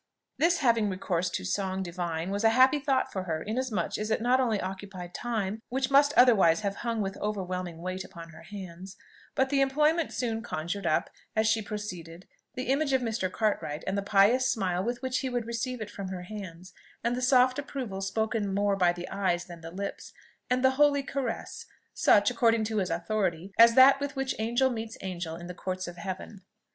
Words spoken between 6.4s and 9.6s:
have hung with overwhelming weight upon her hands, but